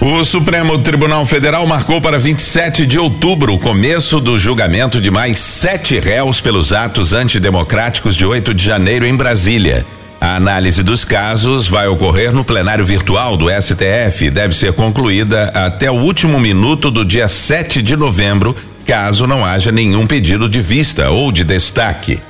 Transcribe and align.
O 0.00 0.22
Supremo 0.22 0.78
Tribunal 0.78 1.26
Federal 1.26 1.66
marcou 1.66 2.00
para 2.00 2.20
27 2.20 2.86
de 2.86 3.00
outubro 3.00 3.54
o 3.54 3.58
começo 3.58 4.20
do 4.20 4.38
julgamento 4.38 5.00
de 5.00 5.10
mais 5.10 5.38
sete 5.38 5.98
réus 5.98 6.40
pelos 6.40 6.72
atos 6.72 7.12
antidemocráticos 7.12 8.14
de 8.14 8.24
8 8.24 8.54
de 8.54 8.64
janeiro 8.64 9.04
em 9.04 9.16
Brasília. 9.16 9.84
A 10.20 10.36
análise 10.36 10.84
dos 10.84 11.04
casos 11.04 11.66
vai 11.66 11.88
ocorrer 11.88 12.32
no 12.32 12.44
plenário 12.44 12.86
virtual 12.86 13.36
do 13.36 13.46
STF 13.50 14.26
e 14.26 14.30
deve 14.30 14.54
ser 14.54 14.72
concluída 14.72 15.50
até 15.52 15.90
o 15.90 15.94
último 15.94 16.38
minuto 16.38 16.92
do 16.92 17.04
dia 17.04 17.26
7 17.26 17.82
de 17.82 17.96
novembro, 17.96 18.54
caso 18.86 19.26
não 19.26 19.44
haja 19.44 19.72
nenhum 19.72 20.06
pedido 20.06 20.48
de 20.48 20.60
vista 20.60 21.10
ou 21.10 21.32
de 21.32 21.42
destaque. 21.42 22.20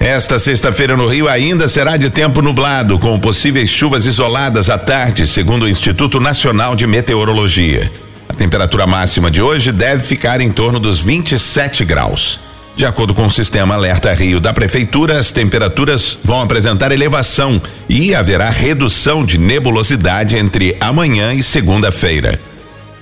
Esta 0.00 0.38
sexta-feira 0.38 0.96
no 0.96 1.06
Rio 1.06 1.28
ainda 1.28 1.68
será 1.68 1.98
de 1.98 2.08
tempo 2.08 2.40
nublado, 2.40 2.98
com 2.98 3.20
possíveis 3.20 3.68
chuvas 3.68 4.06
isoladas 4.06 4.70
à 4.70 4.78
tarde, 4.78 5.26
segundo 5.26 5.64
o 5.64 5.68
Instituto 5.68 6.18
Nacional 6.18 6.74
de 6.74 6.86
Meteorologia. 6.86 7.92
A 8.26 8.32
temperatura 8.32 8.86
máxima 8.86 9.30
de 9.30 9.42
hoje 9.42 9.70
deve 9.70 10.02
ficar 10.02 10.40
em 10.40 10.50
torno 10.50 10.80
dos 10.80 11.00
27 11.00 11.84
graus. 11.84 12.40
De 12.74 12.86
acordo 12.86 13.12
com 13.12 13.26
o 13.26 13.30
sistema 13.30 13.74
Alerta 13.74 14.10
Rio 14.14 14.40
da 14.40 14.54
Prefeitura, 14.54 15.18
as 15.18 15.32
temperaturas 15.32 16.16
vão 16.24 16.40
apresentar 16.40 16.92
elevação 16.92 17.60
e 17.86 18.14
haverá 18.14 18.48
redução 18.48 19.22
de 19.22 19.36
nebulosidade 19.36 20.34
entre 20.34 20.78
amanhã 20.80 21.34
e 21.34 21.42
segunda-feira. 21.42 22.40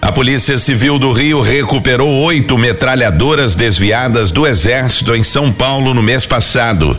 A 0.09 0.13
Polícia 0.19 0.57
Civil 0.57 0.99
do 0.99 1.13
Rio 1.13 1.43
recuperou 1.43 2.09
oito 2.23 2.57
metralhadoras 2.57 3.55
desviadas 3.55 4.31
do 4.31 4.47
Exército 4.47 5.15
em 5.15 5.23
São 5.23 5.53
Paulo 5.53 5.93
no 5.93 6.03
mês 6.03 6.25
passado. 6.25 6.97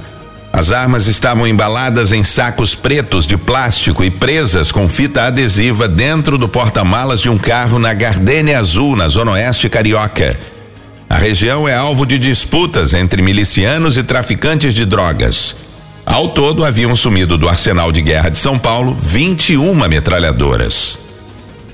As 0.54 0.72
armas 0.72 1.08
estavam 1.08 1.48
embaladas 1.48 2.12
em 2.12 2.24
sacos 2.24 2.76
pretos 2.76 3.26
de 3.26 3.36
plástico 3.36 4.04
e 4.04 4.12
presas 4.12 4.72
com 4.72 4.88
fita 4.88 5.24
adesiva 5.24 5.88
dentro 5.88 6.38
do 6.38 6.48
porta-malas 6.48 7.20
de 7.20 7.32
um 7.32 7.38
carro 7.38 7.80
na 7.80 7.96
Gardênia 7.96 8.60
Azul, 8.60 8.96
na 8.96 9.08
Zona 9.08 9.32
Oeste 9.32 9.68
Carioca. 9.70 10.40
A 11.10 11.18
região 11.18 11.68
é 11.68 11.74
alvo 11.74 12.06
de 12.06 12.20
disputas 12.20 12.94
entre 12.94 13.24
milicianos 13.24 13.98
e 13.98 14.04
traficantes 14.04 14.72
de 14.72 14.86
drogas. 14.86 15.56
Ao 16.06 16.30
todo, 16.30 16.64
haviam 16.64 16.96
sumido 16.96 17.40
do 17.40 17.50
arsenal 17.50 17.92
de 17.92 18.04
guerra 18.04 18.30
de 18.30 18.38
São 18.38 18.60
Paulo 18.60 18.96
21 19.02 19.74
metralhadoras. 19.88 21.09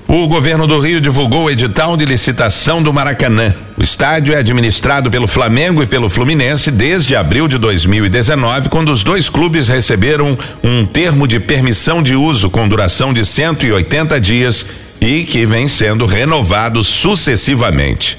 O 0.08 0.28
governo 0.28 0.68
do 0.68 0.78
Rio 0.78 1.00
divulgou 1.00 1.44
o 1.44 1.50
edital 1.50 1.96
de 1.96 2.04
licitação 2.04 2.80
do 2.80 2.92
Maracanã. 2.92 3.52
O 3.76 3.82
estádio 3.82 4.34
é 4.34 4.38
administrado 4.38 5.10
pelo 5.10 5.26
Flamengo 5.26 5.82
e 5.82 5.86
pelo 5.86 6.08
Fluminense 6.08 6.70
desde 6.70 7.16
abril 7.16 7.48
de 7.48 7.58
2019, 7.58 8.68
quando 8.68 8.92
os 8.92 9.02
dois 9.02 9.28
clubes 9.28 9.66
receberam 9.66 10.38
um 10.62 10.86
termo 10.86 11.26
de 11.26 11.40
permissão 11.40 12.00
de 12.04 12.14
uso 12.14 12.48
com 12.48 12.68
duração 12.68 13.12
de 13.12 13.26
180 13.26 14.20
dias 14.20 14.66
e 15.00 15.24
que 15.24 15.44
vem 15.44 15.66
sendo 15.66 16.06
renovado 16.06 16.84
sucessivamente. 16.84 18.16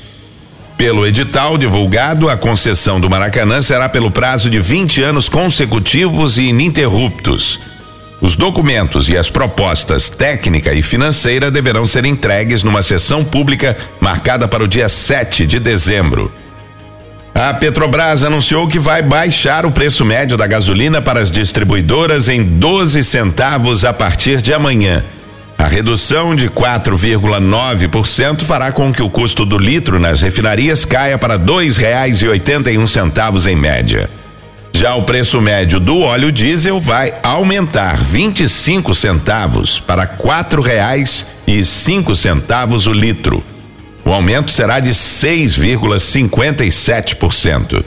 Pelo 0.78 1.08
edital 1.08 1.58
divulgado, 1.58 2.30
a 2.30 2.36
concessão 2.36 3.00
do 3.00 3.10
Maracanã 3.10 3.62
será 3.62 3.88
pelo 3.88 4.12
prazo 4.12 4.50
de 4.50 4.60
20 4.60 5.02
anos 5.02 5.30
consecutivos 5.30 6.38
e 6.38 6.48
ininterruptos. 6.48 7.77
Os 8.20 8.36
documentos 8.36 9.10
e 9.10 9.18
as 9.18 9.30
propostas 9.30 10.10
técnica 10.10 10.74
e 10.74 10.82
financeira 10.82 11.52
deverão 11.52 11.86
ser 11.86 12.04
entregues 12.04 12.64
numa 12.64 12.82
sessão 12.82 13.24
pública 13.24 13.78
marcada 14.00 14.48
para 14.48 14.64
o 14.64 14.68
dia 14.68 14.90
7 14.90 15.46
de 15.46 15.60
dezembro. 15.60 16.32
A 17.36 17.54
Petrobras 17.54 18.24
anunciou 18.24 18.68
que 18.68 18.80
vai 18.80 19.04
baixar 19.04 19.64
o 19.68 19.72
preço 19.72 20.04
médio 20.04 20.36
da 20.36 20.48
gasolina 20.48 21.00
para 21.00 21.20
as 21.20 21.30
distribuidoras 21.30 22.28
em 22.28 22.44
12 22.44 23.04
centavos 23.04 23.86
a 23.86 23.94
partir 23.94 24.42
de 24.42 24.52
amanhã. 24.52 25.04
A 25.56 25.68
redução 25.68 26.36
de 26.36 26.50
4,9% 26.50 28.42
fará 28.42 28.72
com 28.72 28.92
que 28.92 29.04
o 29.04 29.10
custo 29.10 29.46
do 29.46 29.60
litro 29.60 30.00
nas 30.00 30.22
refinarias 30.22 30.84
caia 30.84 31.20
para 31.20 31.38
um 32.80 32.88
centavos 32.88 33.46
em 33.46 33.56
média. 33.56 34.10
Já 34.78 34.94
o 34.94 35.02
preço 35.02 35.42
médio 35.42 35.80
do 35.80 36.02
óleo 36.02 36.32
diesel 36.32 36.80
vai 36.80 37.12
aumentar 37.24 37.98
25 37.98 38.94
centavos 38.94 39.80
para 39.80 40.06
quatro 40.06 40.62
reais 40.62 41.26
e 41.48 41.66
cinco 41.66 42.16
centavos 42.16 42.86
o 42.86 42.94
litro. 42.94 43.44
O 44.06 44.14
aumento 44.14 44.52
será 44.52 44.80
de 44.80 44.92
6,57%. 44.92 47.84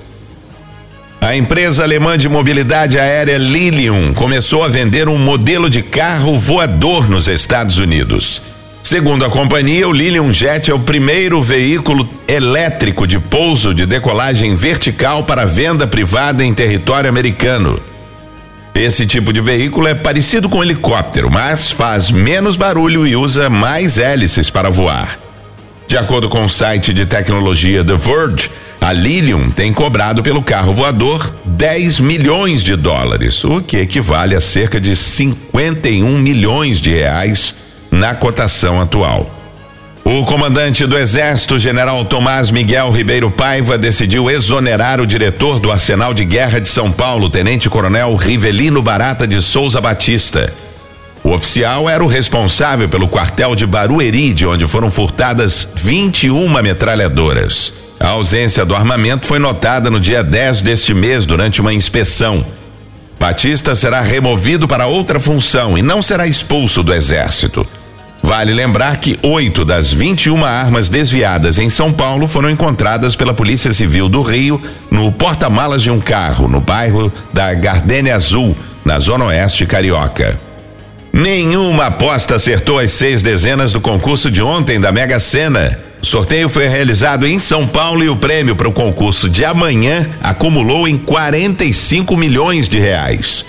A 1.20 1.36
empresa 1.36 1.84
alemã 1.84 2.18
de 2.18 2.28
mobilidade 2.28 2.98
aérea 2.98 3.38
Lilium 3.38 4.12
começou 4.12 4.64
a 4.64 4.68
vender 4.68 5.08
um 5.08 5.16
modelo 5.16 5.70
de 5.70 5.84
carro 5.84 6.36
voador 6.36 7.08
nos 7.08 7.28
Estados 7.28 7.78
Unidos. 7.78 8.49
Segundo 8.90 9.24
a 9.24 9.30
companhia, 9.30 9.88
o 9.88 9.92
Lilium 9.92 10.32
Jet 10.32 10.68
é 10.68 10.74
o 10.74 10.78
primeiro 10.80 11.40
veículo 11.40 12.10
elétrico 12.26 13.06
de 13.06 13.20
pouso 13.20 13.72
de 13.72 13.86
decolagem 13.86 14.56
vertical 14.56 15.22
para 15.22 15.44
venda 15.44 15.86
privada 15.86 16.44
em 16.44 16.52
território 16.52 17.08
americano. 17.08 17.80
Esse 18.74 19.06
tipo 19.06 19.32
de 19.32 19.40
veículo 19.40 19.86
é 19.86 19.94
parecido 19.94 20.48
com 20.48 20.58
um 20.58 20.64
helicóptero, 20.64 21.30
mas 21.30 21.70
faz 21.70 22.10
menos 22.10 22.56
barulho 22.56 23.06
e 23.06 23.14
usa 23.14 23.48
mais 23.48 23.96
hélices 23.96 24.50
para 24.50 24.70
voar. 24.70 25.20
De 25.86 25.96
acordo 25.96 26.28
com 26.28 26.44
o 26.44 26.48
site 26.48 26.92
de 26.92 27.06
tecnologia 27.06 27.84
The 27.84 27.94
Verge, 27.94 28.50
a 28.80 28.92
Lilium 28.92 29.52
tem 29.52 29.72
cobrado 29.72 30.20
pelo 30.20 30.42
carro 30.42 30.74
voador 30.74 31.32
10 31.44 32.00
milhões 32.00 32.60
de 32.60 32.74
dólares, 32.74 33.44
o 33.44 33.60
que 33.60 33.76
equivale 33.76 34.34
a 34.34 34.40
cerca 34.40 34.80
de 34.80 34.96
51 34.96 36.18
milhões 36.18 36.80
de 36.80 36.90
reais 36.90 37.54
na 37.90 38.14
cotação 38.14 38.80
atual. 38.80 39.28
O 40.04 40.24
comandante 40.24 40.86
do 40.86 40.98
Exército, 40.98 41.58
general 41.58 42.04
Tomás 42.04 42.50
Miguel 42.50 42.90
Ribeiro 42.90 43.30
Paiva, 43.30 43.76
decidiu 43.78 44.30
exonerar 44.30 45.00
o 45.00 45.06
diretor 45.06 45.60
do 45.60 45.70
Arsenal 45.70 46.12
de 46.14 46.24
Guerra 46.24 46.58
de 46.58 46.68
São 46.68 46.90
Paulo, 46.90 47.30
tenente-coronel 47.30 48.16
Rivelino 48.16 48.82
Barata 48.82 49.26
de 49.26 49.40
Souza 49.40 49.80
Batista. 49.80 50.52
O 51.22 51.30
oficial 51.32 51.88
era 51.88 52.02
o 52.02 52.08
responsável 52.08 52.88
pelo 52.88 53.08
quartel 53.08 53.54
de 53.54 53.66
Barueri, 53.66 54.32
de 54.32 54.46
onde 54.46 54.66
foram 54.66 54.90
furtadas 54.90 55.68
21 55.76 56.48
metralhadoras. 56.62 57.72
A 58.00 58.08
ausência 58.08 58.64
do 58.64 58.74
armamento 58.74 59.26
foi 59.26 59.38
notada 59.38 59.90
no 59.90 60.00
dia 60.00 60.24
10 60.24 60.62
deste 60.62 60.94
mês 60.94 61.26
durante 61.26 61.60
uma 61.60 61.74
inspeção. 61.74 62.44
Batista 63.18 63.76
será 63.76 64.00
removido 64.00 64.66
para 64.66 64.86
outra 64.86 65.20
função 65.20 65.76
e 65.76 65.82
não 65.82 66.00
será 66.00 66.26
expulso 66.26 66.82
do 66.82 66.94
Exército. 66.94 67.66
Vale 68.30 68.54
lembrar 68.54 68.98
que 68.98 69.18
oito 69.24 69.64
das 69.64 69.92
21 69.92 70.44
armas 70.44 70.88
desviadas 70.88 71.58
em 71.58 71.68
São 71.68 71.92
Paulo 71.92 72.28
foram 72.28 72.48
encontradas 72.48 73.16
pela 73.16 73.34
Polícia 73.34 73.72
Civil 73.72 74.08
do 74.08 74.22
Rio 74.22 74.62
no 74.88 75.10
porta-malas 75.10 75.82
de 75.82 75.90
um 75.90 76.00
carro 76.00 76.46
no 76.46 76.60
bairro 76.60 77.12
da 77.32 77.52
Gardênia 77.54 78.14
Azul, 78.14 78.56
na 78.84 79.00
Zona 79.00 79.24
Oeste 79.24 79.66
Carioca. 79.66 80.38
Nenhuma 81.12 81.86
aposta 81.86 82.36
acertou 82.36 82.78
as 82.78 82.92
seis 82.92 83.20
dezenas 83.20 83.72
do 83.72 83.80
concurso 83.80 84.30
de 84.30 84.40
ontem 84.40 84.78
da 84.78 84.92
Mega 84.92 85.18
Sena. 85.18 85.76
O 86.00 86.06
sorteio 86.06 86.48
foi 86.48 86.68
realizado 86.68 87.26
em 87.26 87.40
São 87.40 87.66
Paulo 87.66 88.04
e 88.04 88.08
o 88.08 88.14
prêmio 88.14 88.54
para 88.54 88.68
o 88.68 88.72
concurso 88.72 89.28
de 89.28 89.44
amanhã 89.44 90.08
acumulou 90.22 90.86
em 90.86 90.96
45 90.96 92.16
milhões 92.16 92.68
de 92.68 92.78
reais. 92.78 93.44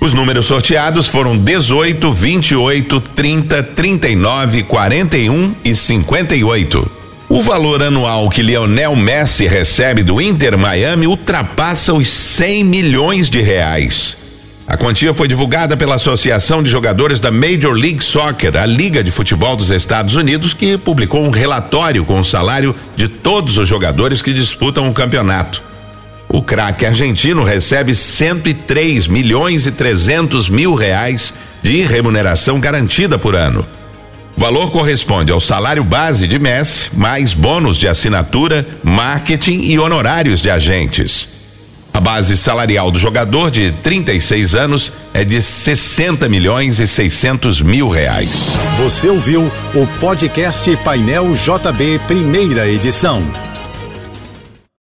Os 0.00 0.14
números 0.14 0.46
sorteados 0.46 1.06
foram 1.06 1.36
18, 1.36 2.10
28, 2.10 3.00
30, 3.00 3.62
39, 3.62 4.62
41 4.62 5.54
e 5.62 5.74
58. 5.74 6.90
O 7.28 7.42
valor 7.42 7.82
anual 7.82 8.30
que 8.30 8.40
Lionel 8.40 8.96
Messi 8.96 9.46
recebe 9.46 10.02
do 10.02 10.18
Inter 10.18 10.56
Miami 10.56 11.06
ultrapassa 11.06 11.92
os 11.92 12.08
100 12.08 12.64
milhões 12.64 13.28
de 13.28 13.42
reais. 13.42 14.16
A 14.66 14.74
quantia 14.74 15.12
foi 15.12 15.28
divulgada 15.28 15.76
pela 15.76 15.96
Associação 15.96 16.62
de 16.62 16.70
Jogadores 16.70 17.20
da 17.20 17.30
Major 17.30 17.74
League 17.74 18.02
Soccer, 18.02 18.56
a 18.56 18.64
Liga 18.64 19.04
de 19.04 19.10
Futebol 19.10 19.54
dos 19.54 19.70
Estados 19.70 20.14
Unidos, 20.14 20.54
que 20.54 20.78
publicou 20.78 21.22
um 21.22 21.30
relatório 21.30 22.06
com 22.06 22.20
o 22.20 22.24
salário 22.24 22.74
de 22.96 23.06
todos 23.06 23.58
os 23.58 23.68
jogadores 23.68 24.22
que 24.22 24.32
disputam 24.32 24.88
o 24.88 24.94
campeonato. 24.94 25.69
O 26.32 26.40
craque 26.40 26.86
argentino 26.86 27.42
recebe 27.42 27.92
103 27.92 29.08
milhões 29.08 29.66
e 29.66 29.72
300 29.72 30.48
mil 30.48 30.74
reais 30.74 31.34
de 31.60 31.82
remuneração 31.82 32.60
garantida 32.60 33.18
por 33.18 33.34
ano. 33.34 33.66
O 34.36 34.40
valor 34.40 34.70
corresponde 34.70 35.32
ao 35.32 35.40
salário 35.40 35.82
base 35.82 36.28
de 36.28 36.38
Messi, 36.38 36.88
mais 36.92 37.32
bônus 37.34 37.76
de 37.76 37.88
assinatura, 37.88 38.66
marketing 38.82 39.60
e 39.62 39.78
honorários 39.78 40.40
de 40.40 40.48
agentes. 40.48 41.28
A 41.92 42.00
base 42.00 42.36
salarial 42.36 42.92
do 42.92 42.98
jogador 42.98 43.50
de 43.50 43.72
36 43.72 44.54
anos 44.54 44.92
é 45.12 45.24
de 45.24 45.42
60 45.42 46.28
milhões 46.28 46.78
e 46.78 46.86
600 46.86 47.60
mil 47.60 47.88
reais. 47.88 48.52
Você 48.78 49.08
ouviu 49.08 49.50
o 49.74 49.86
podcast 49.98 50.74
Painel 50.78 51.32
JB, 51.32 52.00
primeira 52.06 52.68
edição. 52.68 53.49